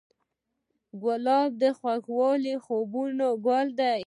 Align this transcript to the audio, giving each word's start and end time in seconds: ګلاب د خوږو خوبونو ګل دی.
ګلاب 1.01 1.49
د 1.61 1.63
خوږو 1.77 2.23
خوبونو 2.65 3.27
ګل 3.45 3.67
دی. 3.79 3.99